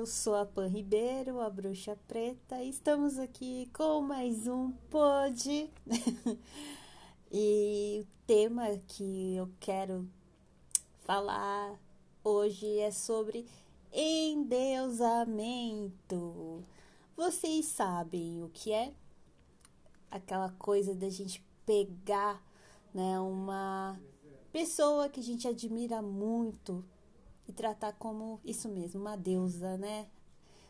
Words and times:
eu 0.00 0.06
sou 0.06 0.34
a 0.34 0.46
Pan 0.46 0.66
Ribeiro, 0.66 1.42
a 1.42 1.50
Bruxa 1.50 1.94
Preta, 2.08 2.62
e 2.62 2.70
estamos 2.70 3.18
aqui 3.18 3.68
com 3.70 4.00
mais 4.00 4.46
um 4.46 4.72
pod. 4.88 5.70
e 7.30 8.00
o 8.02 8.06
tema 8.26 8.78
que 8.88 9.36
eu 9.36 9.50
quero 9.60 10.08
falar 11.00 11.78
hoje 12.24 12.78
é 12.78 12.90
sobre 12.90 13.46
endeusamento. 13.92 15.04
Vocês 17.14 17.66
sabem 17.66 18.42
o 18.42 18.48
que 18.48 18.72
é? 18.72 18.94
Aquela 20.10 20.48
coisa 20.52 20.94
da 20.94 21.10
gente 21.10 21.44
pegar, 21.66 22.42
né, 22.94 23.20
uma 23.20 24.00
pessoa 24.50 25.10
que 25.10 25.20
a 25.20 25.22
gente 25.22 25.46
admira 25.46 26.00
muito 26.00 26.82
e 27.50 27.52
tratar 27.52 27.92
como 27.94 28.40
isso 28.44 28.68
mesmo, 28.68 29.00
uma 29.00 29.16
deusa, 29.16 29.76
né? 29.76 30.06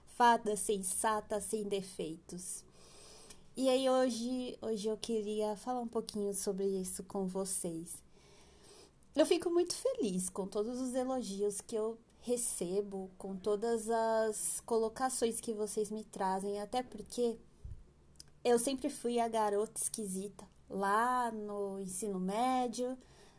Fada 0.07 0.57
sensata, 0.57 1.41
sem 1.41 1.65
defeitos. 1.65 2.65
E 3.57 3.69
aí 3.69 3.89
hoje, 3.89 4.59
hoje 4.63 4.89
eu 4.89 4.97
queria 4.97 5.55
falar 5.57 5.81
um 5.81 5.89
pouquinho 5.89 6.33
sobre 6.35 6.67
isso 6.67 7.05
com 7.05 7.27
vocês. 7.27 8.03
Eu 9.15 9.27
fico 9.27 9.51
muito 9.51 9.75
feliz 9.75 10.31
com 10.31 10.47
todos 10.47 10.81
os 10.81 10.95
elogios 10.95 11.61
que 11.61 11.77
eu 11.77 11.99
recebo, 12.21 13.11
com 13.19 13.37
todas 13.37 13.89
as 13.91 14.61
colocações 14.65 15.41
que 15.41 15.53
vocês 15.53 15.91
me 15.91 16.05
trazem, 16.05 16.61
até 16.61 16.83
porque 16.83 17.37
eu 18.43 18.59
sempre 18.59 18.89
fui 18.89 19.21
a 19.21 19.29
garota 19.29 19.81
esquisita 19.81 20.47
lá 20.69 21.31
no 21.31 21.79
ensino 21.81 22.19
médio, 22.19 22.97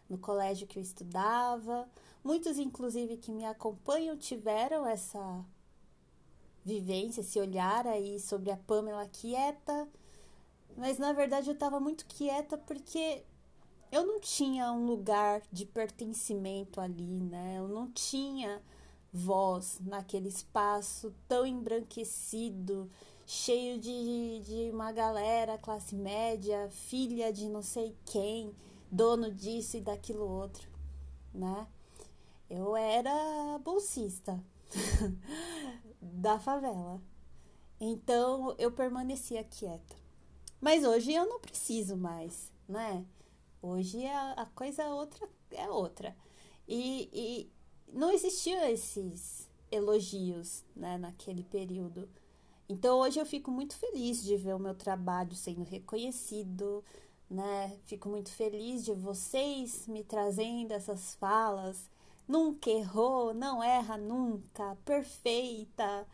no 0.10 0.18
colégio 0.18 0.68
que 0.68 0.78
eu 0.78 0.84
estudava. 0.84 1.88
Muitos, 2.24 2.60
inclusive, 2.60 3.18
que 3.18 3.32
me 3.32 3.46
acompanham 3.46 4.16
tiveram 4.16 4.86
essa 4.86 5.44
vivência, 6.64 7.22
esse 7.22 7.40
olhar 7.40 7.88
aí 7.88 8.20
sobre 8.20 8.52
a 8.52 8.58
Pamela 8.58 9.08
quieta. 9.08 9.88
Mas 10.78 10.98
na 10.98 11.12
verdade 11.14 11.50
eu 11.50 11.54
estava 11.54 11.80
muito 11.80 12.06
quieta 12.06 12.58
porque 12.58 13.24
eu 13.92 14.06
não 14.06 14.20
tinha 14.20 14.72
um 14.72 14.86
lugar 14.86 15.42
de 15.52 15.66
pertencimento 15.66 16.80
ali, 16.80 17.04
né? 17.04 17.56
Eu 17.58 17.68
não 17.68 17.92
tinha 17.92 18.62
voz 19.12 19.80
naquele 19.82 20.30
espaço 20.30 21.14
tão 21.28 21.46
embranquecido, 21.46 22.90
cheio 23.26 23.78
de, 23.80 24.40
de 24.46 24.72
uma 24.72 24.92
galera 24.92 25.58
classe 25.58 25.96
média, 25.96 26.70
filha 26.70 27.34
de 27.34 27.50
não 27.50 27.62
sei 27.62 27.94
quem, 28.06 28.56
dono 28.90 29.30
disso 29.30 29.76
e 29.76 29.82
daquilo 29.82 30.26
outro, 30.26 30.70
né? 31.34 31.68
Eu 32.54 32.76
era 32.76 33.58
bolsista 33.60 34.38
da 36.02 36.38
favela. 36.38 37.02
Então 37.80 38.54
eu 38.58 38.70
permanecia 38.74 39.42
quieta. 39.42 39.96
Mas 40.60 40.84
hoje 40.84 41.14
eu 41.14 41.26
não 41.26 41.40
preciso 41.40 41.96
mais, 41.96 42.52
né? 42.68 43.06
Hoje 43.62 44.06
a, 44.06 44.34
a 44.34 44.46
coisa 44.48 44.84
outra 44.90 45.30
é 45.52 45.70
outra. 45.70 46.14
E, 46.68 47.10
e 47.14 47.52
não 47.94 48.12
existiam 48.12 48.62
esses 48.66 49.50
elogios 49.72 50.66
né, 50.76 50.98
naquele 50.98 51.46
período. 51.46 52.10
Então 52.68 53.00
hoje 53.00 53.18
eu 53.18 53.26
fico 53.26 53.50
muito 53.50 53.78
feliz 53.78 54.22
de 54.22 54.36
ver 54.36 54.56
o 54.56 54.60
meu 54.60 54.76
trabalho 54.76 55.34
sendo 55.36 55.64
reconhecido, 55.64 56.84
né? 57.30 57.80
Fico 57.86 58.10
muito 58.10 58.30
feliz 58.30 58.84
de 58.84 58.94
vocês 58.94 59.88
me 59.88 60.04
trazendo 60.04 60.74
essas 60.74 61.16
falas 61.16 61.90
nunca 62.31 62.69
errou, 62.69 63.34
não 63.34 63.62
erra 63.62 63.97
nunca, 63.97 64.78
perfeita. 64.86 66.08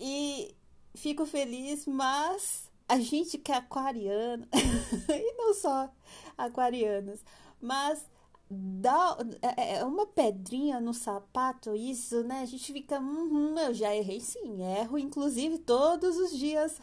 E 0.00 0.54
fico 0.94 1.26
feliz, 1.26 1.86
mas 1.86 2.70
a 2.88 2.98
gente 2.98 3.36
que 3.36 3.52
é 3.52 3.56
aquariano, 3.56 4.46
e 5.08 5.32
não 5.36 5.52
só 5.54 5.90
aquarianos, 6.36 7.20
mas 7.60 8.04
dá 8.50 9.18
é, 9.42 9.76
é 9.76 9.84
uma 9.84 10.06
pedrinha 10.06 10.80
no 10.80 10.94
sapato 10.94 11.74
isso, 11.74 12.22
né? 12.24 12.40
A 12.40 12.46
gente 12.46 12.72
fica, 12.72 12.98
uhum, 12.98 13.58
eu 13.58 13.74
já 13.74 13.94
errei 13.94 14.20
sim, 14.20 14.62
erro 14.62 14.98
inclusive 14.98 15.58
todos 15.58 16.16
os 16.16 16.30
dias. 16.36 16.80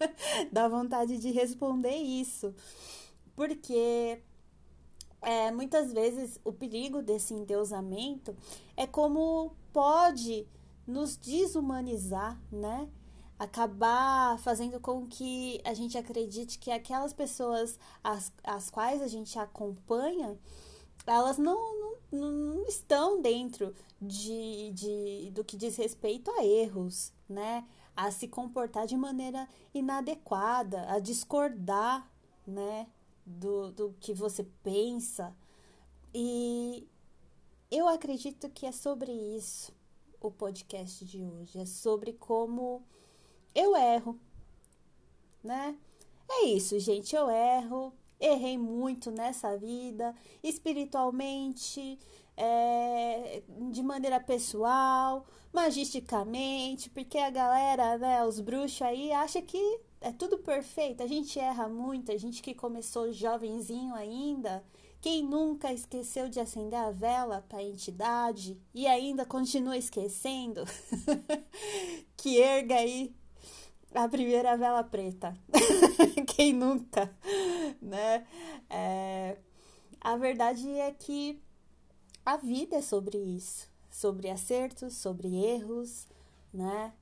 dá 0.52 0.68
vontade 0.68 1.16
de 1.16 1.30
responder 1.30 1.96
isso. 1.96 2.54
Porque 3.34 4.20
é, 5.22 5.50
muitas 5.50 5.92
vezes 5.92 6.40
o 6.44 6.52
perigo 6.52 7.02
desse 7.02 7.34
endeusamento 7.34 8.36
é 8.76 8.86
como 8.86 9.52
pode 9.72 10.46
nos 10.86 11.16
desumanizar, 11.16 12.40
né? 12.50 12.88
Acabar 13.38 14.38
fazendo 14.38 14.80
com 14.80 15.06
que 15.06 15.60
a 15.64 15.74
gente 15.74 15.98
acredite 15.98 16.58
que 16.58 16.70
aquelas 16.70 17.12
pessoas 17.12 17.78
as, 18.02 18.32
as 18.44 18.70
quais 18.70 19.02
a 19.02 19.08
gente 19.08 19.38
acompanha, 19.38 20.38
elas 21.06 21.36
não, 21.36 21.98
não, 22.10 22.30
não 22.30 22.66
estão 22.66 23.20
dentro 23.20 23.74
de, 24.00 24.70
de, 24.72 25.30
do 25.32 25.44
que 25.44 25.56
diz 25.56 25.76
respeito 25.76 26.30
a 26.30 26.44
erros, 26.44 27.12
né? 27.28 27.66
A 27.94 28.10
se 28.10 28.28
comportar 28.28 28.86
de 28.86 28.96
maneira 28.96 29.48
inadequada, 29.74 30.86
a 30.90 30.98
discordar, 30.98 32.10
né? 32.46 32.86
Do, 33.26 33.72
do 33.72 33.94
que 34.00 34.14
você 34.14 34.44
pensa. 34.62 35.36
E 36.14 36.88
eu 37.70 37.88
acredito 37.88 38.48
que 38.48 38.64
é 38.64 38.72
sobre 38.72 39.12
isso 39.12 39.74
o 40.20 40.30
podcast 40.30 41.04
de 41.04 41.22
hoje. 41.22 41.58
É 41.58 41.66
sobre 41.66 42.12
como 42.12 42.82
eu 43.54 43.76
erro, 43.76 44.18
né? 45.42 45.76
É 46.28 46.44
isso, 46.46 46.78
gente. 46.78 47.14
Eu 47.14 47.28
erro, 47.28 47.92
errei 48.20 48.56
muito 48.56 49.10
nessa 49.10 49.56
vida, 49.56 50.14
espiritualmente, 50.42 51.98
é, 52.36 53.42
de 53.70 53.82
maneira 53.82 54.20
pessoal, 54.20 55.26
magisticamente, 55.52 56.90
porque 56.90 57.18
a 57.18 57.30
galera, 57.30 57.98
né, 57.98 58.24
os 58.24 58.40
bruxos 58.40 58.82
aí, 58.82 59.12
acha 59.12 59.40
que 59.40 59.80
é 60.00 60.12
tudo 60.12 60.38
perfeito. 60.38 61.02
A 61.02 61.06
gente 61.06 61.38
erra 61.38 61.68
muito, 61.68 62.12
a 62.12 62.16
gente 62.16 62.42
que 62.42 62.54
começou 62.54 63.12
jovenzinho 63.12 63.94
ainda. 63.94 64.64
Quem 65.00 65.22
nunca 65.22 65.72
esqueceu 65.72 66.28
de 66.28 66.40
acender 66.40 66.78
a 66.78 66.90
vela 66.90 67.44
para 67.48 67.58
a 67.58 67.62
entidade 67.62 68.60
e 68.74 68.86
ainda 68.86 69.24
continua 69.24 69.76
esquecendo? 69.76 70.64
que 72.16 72.40
erga 72.40 72.76
aí 72.76 73.14
a 73.94 74.08
primeira 74.08 74.56
vela 74.56 74.82
preta. 74.82 75.36
Quem 76.34 76.52
nunca, 76.52 77.14
né? 77.80 78.26
É, 78.68 79.38
a 80.00 80.16
verdade 80.16 80.68
é 80.70 80.90
que 80.92 81.40
a 82.24 82.36
vida 82.36 82.76
é 82.76 82.82
sobre 82.82 83.16
isso, 83.18 83.70
sobre 83.90 84.28
acertos, 84.28 84.96
sobre 84.96 85.34
erros, 85.36 86.06
né? 86.52 86.92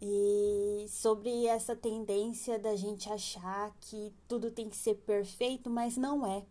E 0.00 0.86
sobre 0.88 1.46
essa 1.46 1.74
tendência 1.74 2.58
da 2.58 2.76
gente 2.76 3.10
achar 3.10 3.74
que 3.80 4.12
tudo 4.28 4.50
tem 4.50 4.68
que 4.68 4.76
ser 4.76 4.96
perfeito, 4.96 5.70
mas 5.70 5.96
não 5.96 6.26
é. 6.26 6.44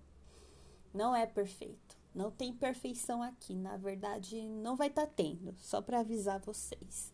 Não 0.93 1.15
é 1.15 1.25
perfeito. 1.25 1.95
Não 2.13 2.31
tem 2.31 2.53
perfeição 2.53 3.21
aqui. 3.21 3.53
Na 3.53 3.77
verdade, 3.77 4.41
não 4.41 4.75
vai 4.75 4.87
estar 4.87 5.05
tá 5.05 5.11
tendo, 5.15 5.53
só 5.57 5.81
para 5.81 5.99
avisar 5.99 6.39
vocês, 6.39 7.11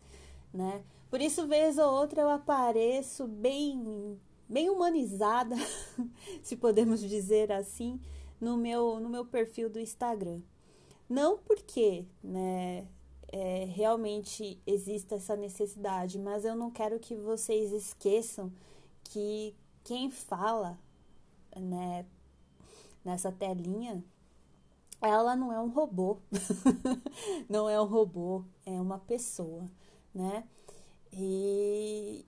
né? 0.54 0.84
Por 1.10 1.20
isso, 1.20 1.46
vez 1.46 1.76
ou 1.76 1.92
outra, 1.92 2.22
eu 2.22 2.30
apareço 2.30 3.26
bem, 3.26 4.18
bem 4.48 4.70
humanizada, 4.70 5.54
se 6.42 6.56
podemos 6.56 7.00
dizer 7.00 7.52
assim, 7.52 8.00
no 8.40 8.56
meu, 8.56 8.98
no 8.98 9.10
meu 9.10 9.26
perfil 9.26 9.68
do 9.68 9.78
Instagram. 9.78 10.40
Não 11.08 11.36
porque, 11.36 12.06
né? 12.22 12.86
É, 13.32 13.64
realmente 13.64 14.60
exista 14.66 15.14
essa 15.14 15.34
necessidade, 15.34 16.18
mas 16.18 16.44
eu 16.44 16.54
não 16.54 16.70
quero 16.70 17.00
que 17.00 17.16
vocês 17.16 17.72
esqueçam 17.72 18.52
que 19.04 19.56
quem 19.82 20.10
fala 20.10 20.78
né, 21.56 22.04
nessa 23.02 23.32
telinha, 23.32 24.04
ela 25.00 25.34
não 25.34 25.50
é 25.52 25.58
um 25.58 25.70
robô, 25.70 26.18
não 27.48 27.68
é 27.68 27.80
um 27.80 27.86
robô, 27.86 28.44
é 28.64 28.80
uma 28.80 28.98
pessoa, 28.98 29.64
né? 30.14 30.46
E 31.12 32.24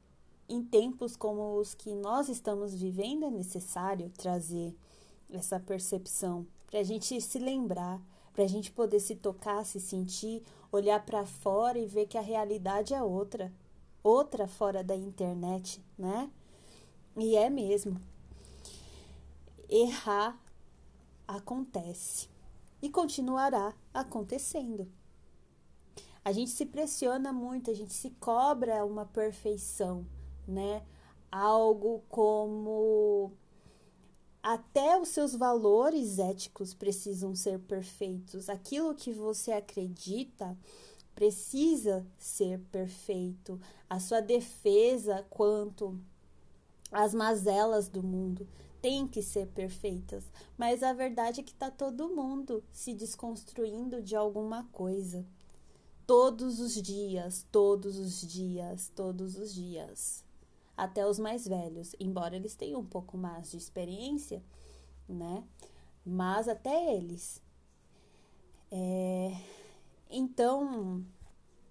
em 0.49 0.63
tempos 0.63 1.17
como 1.17 1.59
os 1.59 1.75
que 1.75 1.95
nós 1.95 2.29
estamos 2.29 2.75
vivendo, 2.75 3.25
é 3.25 3.31
necessário 3.31 4.11
trazer 4.17 4.75
essa 5.31 5.61
percepção 5.61 6.47
para 6.67 6.81
a 6.81 6.83
gente 6.83 7.21
se 7.21 7.39
lembrar 7.39 8.03
para 8.35 8.45
a 8.45 8.49
gente 8.49 8.73
poder 8.73 8.99
se 8.99 9.15
tocar, 9.15 9.65
se 9.65 9.81
sentir, 9.81 10.43
olhar 10.73 11.05
para 11.07 11.25
fora 11.25 11.79
e 11.79 11.87
ver 11.87 12.07
que 12.07 12.19
a 12.19 12.21
realidade 12.21 12.93
é 12.93 13.01
outra, 13.01 13.53
outra 14.03 14.49
fora 14.49 14.83
da 14.83 14.97
internet, 14.97 15.81
né? 15.97 16.29
E 17.17 17.37
é 17.37 17.49
mesmo. 17.49 18.01
Errar 19.69 20.39
acontece 21.29 22.29
e 22.83 22.91
continuará 22.91 23.73
acontecendo. 23.95 24.91
A 26.25 26.33
gente 26.33 26.51
se 26.51 26.67
pressiona 26.67 27.33
muito, 27.33 27.71
a 27.71 27.75
gente 27.75 27.93
se 27.93 28.11
cobra 28.19 28.85
uma 28.85 29.07
perfeição, 29.07 30.05
né? 30.47 30.83
Algo 31.31 32.03
como 32.09 33.33
até 34.45 35.01
os 35.01 35.09
seus 35.09 35.35
valores 35.35 36.19
éticos 36.19 36.75
precisam 36.75 37.35
ser 37.35 37.59
perfeitos. 37.61 38.51
Aquilo 38.51 38.95
que 38.95 39.11
você 39.11 39.53
acredita 39.53 40.55
precisa 41.15 42.07
ser 42.19 42.61
perfeito. 42.71 43.59
A 43.89 43.99
sua 43.99 44.21
defesa 44.21 45.25
quanto 45.31 45.99
às 46.93 47.15
mazelas 47.15 47.89
do 47.89 48.03
mundo 48.03 48.47
tem 48.83 49.09
que 49.09 49.23
ser 49.23 49.47
perfeitas. 49.47 50.25
Mas 50.59 50.83
a 50.83 50.93
verdade 50.93 51.41
é 51.41 51.43
que 51.43 51.53
está 51.53 51.71
todo 51.71 52.15
mundo 52.15 52.63
se 52.71 52.93
desconstruindo 52.93 54.03
de 54.03 54.15
alguma 54.15 54.65
coisa. 54.65 55.25
Todos 56.07 56.61
os 56.61 56.75
dias, 56.75 57.47
todos 57.51 57.97
os 57.97 58.21
dias, 58.21 58.93
todos 58.95 59.39
os 59.39 59.55
dias 59.55 60.23
até 60.77 61.07
os 61.07 61.19
mais 61.19 61.47
velhos, 61.47 61.95
embora 62.01 62.37
eles 62.37 62.55
tenham 62.55 62.81
um 62.81 62.87
pouco 62.87 63.17
mais 63.17 63.51
de 63.51 63.57
experiência, 63.57 64.43
né? 65.09 65.45
Mas 66.05 66.49
até 66.49 66.95
eles. 66.95 67.41
É... 68.71 69.33
Então, 70.11 71.05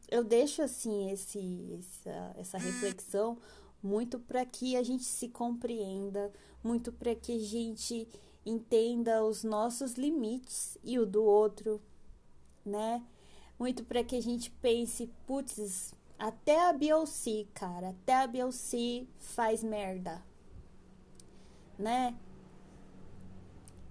eu 0.09 0.23
deixo 0.23 0.61
assim 0.61 1.11
esse, 1.11 1.77
essa, 1.79 2.35
essa 2.37 2.57
reflexão 2.57 3.37
muito 3.81 4.17
para 4.17 4.45
que 4.45 4.77
a 4.77 4.83
gente 4.83 5.03
se 5.03 5.27
compreenda, 5.27 6.31
muito 6.63 6.91
para 6.91 7.13
que 7.13 7.33
a 7.33 7.39
gente 7.39 8.07
entenda 8.45 9.23
os 9.23 9.43
nossos 9.43 9.93
limites 9.93 10.77
e 10.83 10.97
o 10.97 11.05
do 11.05 11.23
outro, 11.23 11.81
né? 12.65 13.03
Muito 13.59 13.83
para 13.83 14.03
que 14.03 14.15
a 14.15 14.21
gente 14.21 14.49
pense, 14.49 15.09
putz, 15.27 15.93
até 16.17 16.69
a 16.69 16.73
Beyoncé, 16.73 17.45
cara, 17.53 17.89
até 17.89 18.15
a 18.15 18.27
Beyoncé 18.27 19.05
faz 19.17 19.63
merda. 19.63 20.23
Né? 21.77 22.15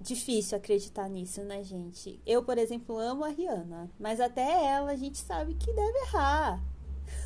Difícil 0.00 0.56
acreditar 0.58 1.08
nisso, 1.08 1.42
né, 1.42 1.62
gente? 1.62 2.20
Eu, 2.26 2.42
por 2.42 2.58
exemplo, 2.58 2.98
amo 2.98 3.24
a 3.24 3.28
Rihanna, 3.28 3.90
mas 3.98 4.20
até 4.20 4.64
ela 4.66 4.92
a 4.92 4.96
gente 4.96 5.18
sabe 5.18 5.54
que 5.54 5.72
deve 5.72 5.98
errar. 5.98 6.62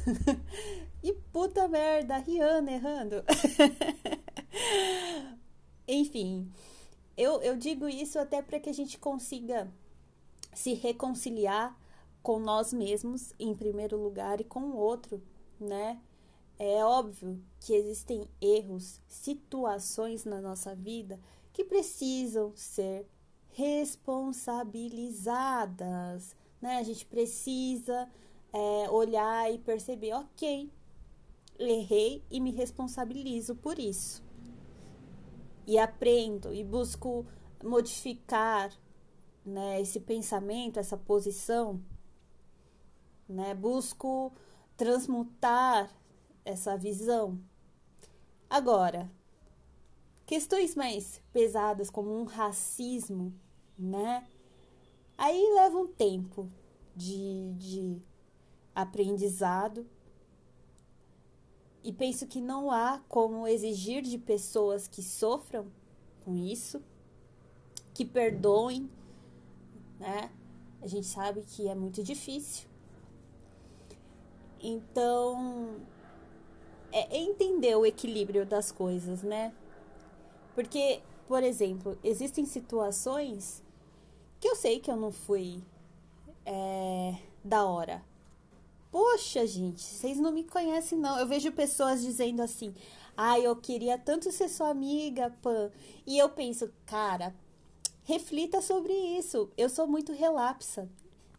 e 1.03 1.13
puta 1.33 1.69
merda, 1.69 2.17
a 2.17 2.19
Rihanna 2.19 2.73
errando. 2.73 3.25
Enfim, 5.89 6.51
eu, 7.17 7.41
eu 7.43 7.57
digo 7.57 7.89
isso 7.89 8.19
até 8.19 8.43
para 8.43 8.61
que 8.61 8.69
a 8.69 8.75
gente 8.75 8.99
consiga 8.99 9.73
se 10.53 10.75
reconciliar 10.75 11.79
com 12.27 12.39
nós 12.41 12.73
mesmos 12.73 13.33
em 13.39 13.55
primeiro 13.55 13.97
lugar 13.97 14.41
e 14.41 14.45
com 14.45 14.63
o 14.63 14.77
outro, 14.77 15.23
né? 15.61 16.01
É 16.59 16.85
óbvio 16.85 17.41
que 17.61 17.73
existem 17.73 18.29
erros, 18.41 19.01
situações 19.07 20.25
na 20.25 20.41
nossa 20.41 20.75
vida 20.75 21.21
que 21.53 21.65
precisam 21.65 22.53
ser 22.57 23.07
responsabilizadas, 23.51 26.35
né? 26.61 26.79
A 26.79 26.83
gente 26.83 27.07
precisa 27.07 28.11
é, 28.53 28.91
olhar 28.91 29.55
e 29.55 29.59
perceber, 29.59 30.15
ok, 30.15 30.69
errei 31.57 32.25
e 32.29 32.41
me 32.41 32.51
responsabilizo 32.51 33.55
por 33.55 33.79
isso. 33.79 34.21
E 35.65 35.79
aprendo 35.79 36.53
e 36.53 36.65
busco 36.65 37.25
modificar 37.63 38.77
né, 39.45 39.81
esse 39.81 40.01
pensamento, 40.01 40.81
essa 40.81 40.97
posição 40.97 41.81
né? 43.29 43.55
Busco 43.55 44.33
transmutar 44.77 45.91
essa 46.45 46.77
visão. 46.77 47.41
Agora, 48.49 49.11
questões 50.25 50.75
mais 50.75 51.21
pesadas 51.33 51.91
como 51.91 52.13
um 52.19 52.25
racismo, 52.25 53.35
né? 53.79 54.27
Aí 55.19 55.43
leva 55.55 55.79
um 55.79 55.87
tempo 55.87 56.51
de, 56.95 57.53
de 57.55 58.03
aprendizado 58.75 59.87
e 61.83 61.93
penso 61.93 62.27
que 62.27 62.41
não 62.41 62.71
há 62.71 63.01
como 63.09 63.47
exigir 63.47 64.03
de 64.03 64.19
pessoas 64.19 64.89
que 64.89 65.03
sofram 65.03 65.67
com 66.25 66.37
isso, 66.37 66.83
que 67.95 68.05
perdoem, 68.05 68.91
né? 69.99 70.31
A 70.83 70.87
gente 70.87 71.07
sabe 71.07 71.43
que 71.43 71.69
é 71.69 71.75
muito 71.75 72.03
difícil, 72.03 72.69
então, 74.61 75.77
é 76.93 77.19
entender 77.19 77.77
o 77.77 77.85
equilíbrio 77.85 78.47
das 78.47 78.73
coisas, 78.73 79.23
né? 79.23 79.53
Porque, 80.55 81.01
por 81.29 81.43
exemplo, 81.43 81.99
existem 82.03 82.45
situações 82.47 83.63
que 84.41 84.49
eu 84.49 84.57
sei 84.57 84.81
que 84.81 84.91
eu 84.91 84.97
não 84.97 85.13
fui 85.13 85.63
é, 86.45 87.15
da 87.45 87.65
hora. 87.65 88.03
Poxa, 88.91 89.47
gente, 89.47 89.83
vocês 89.83 90.19
não 90.19 90.33
me 90.33 90.45
conhecem, 90.45 90.99
não. 90.99 91.19
Eu 91.19 91.27
vejo 91.27 91.53
pessoas 91.53 92.01
dizendo 92.01 92.41
assim: 92.41 92.75
ah, 93.17 93.39
eu 93.39 93.55
queria 93.57 93.99
tanto 93.99 94.33
ser 94.33 94.49
sua 94.49 94.71
amiga, 94.71 95.35
Pan. 95.43 95.71
E 96.07 96.17
eu 96.17 96.31
penso, 96.31 96.73
cara, 96.87 97.35
reflita 98.05 98.63
sobre 98.63 98.93
isso. 98.93 99.51
Eu 99.57 99.69
sou 99.69 99.87
muito 99.87 100.13
relapsa 100.13 100.89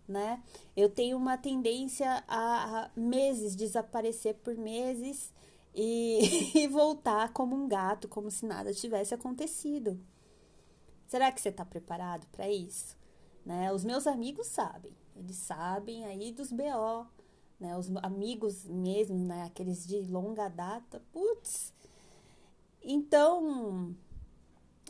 né? 0.07 0.41
Eu 0.75 0.89
tenho 0.89 1.17
uma 1.17 1.37
tendência 1.37 2.23
a, 2.27 2.89
meses 2.95 3.55
desaparecer 3.55 4.35
por 4.35 4.55
meses 4.55 5.33
e, 5.73 6.51
e 6.63 6.67
voltar 6.67 7.33
como 7.33 7.55
um 7.55 7.67
gato, 7.67 8.07
como 8.07 8.31
se 8.31 8.45
nada 8.45 8.73
tivesse 8.73 9.13
acontecido. 9.13 9.99
Será 11.07 11.31
que 11.31 11.41
você 11.41 11.49
está 11.49 11.65
preparado 11.65 12.25
para 12.27 12.49
isso? 12.49 12.95
Né? 13.45 13.71
Os 13.71 13.83
meus 13.83 14.07
amigos 14.07 14.47
sabem, 14.47 14.91
eles 15.15 15.37
sabem 15.37 16.05
aí 16.05 16.31
dos 16.31 16.51
BO, 16.51 17.07
né? 17.59 17.77
Os 17.77 17.89
amigos 18.03 18.65
mesmo, 18.65 19.17
né? 19.17 19.43
Aqueles 19.45 19.87
de 19.87 20.01
longa 20.01 20.49
data, 20.49 21.01
putz. 21.11 21.73
Então, 22.83 23.95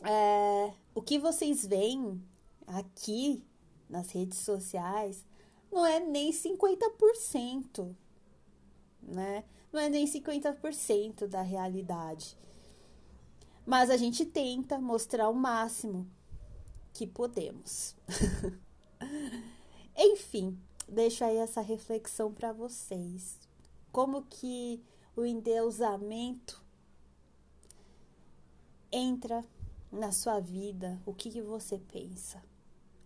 é, 0.04 0.72
o 0.94 1.00
que 1.00 1.18
vocês 1.18 1.64
veem 1.64 2.22
aqui 2.66 3.44
nas 3.88 4.10
redes 4.10 4.38
sociais 4.38 5.24
não 5.70 5.84
é 5.84 6.00
nem 6.00 6.32
50%, 6.32 7.94
né? 9.02 9.44
Não 9.72 9.80
é 9.80 9.88
nem 9.88 10.06
50% 10.06 11.26
da 11.26 11.42
realidade. 11.42 12.36
Mas 13.66 13.90
a 13.90 13.96
gente 13.96 14.24
tenta 14.24 14.78
mostrar 14.78 15.28
o 15.28 15.34
máximo 15.34 16.10
que 16.94 17.06
podemos. 17.06 17.94
Enfim, 19.94 20.58
deixo 20.88 21.22
aí 21.24 21.36
essa 21.36 21.60
reflexão 21.60 22.32
para 22.32 22.52
vocês. 22.52 23.38
Como 23.92 24.22
que 24.22 24.82
o 25.14 25.24
endeusamento 25.24 26.62
entra 28.90 29.44
na 29.92 30.12
sua 30.12 30.40
vida? 30.40 30.98
O 31.04 31.12
que, 31.12 31.30
que 31.30 31.42
você 31.42 31.78
pensa? 31.78 32.42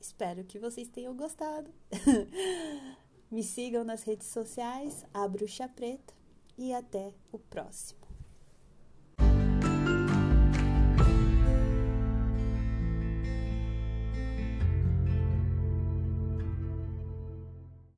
Espero 0.02 0.42
que 0.42 0.58
vocês 0.58 0.88
tenham 0.88 1.14
gostado. 1.14 1.72
Me 3.30 3.40
sigam 3.40 3.84
nas 3.84 4.02
redes 4.02 4.26
sociais, 4.26 5.06
a 5.14 5.28
Bruxa 5.28 5.68
Preta, 5.68 6.12
e 6.58 6.74
até 6.74 7.14
o 7.30 7.38
próximo. 7.38 8.01